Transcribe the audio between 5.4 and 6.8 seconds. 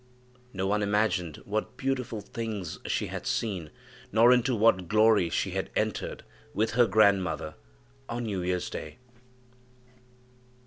had entered with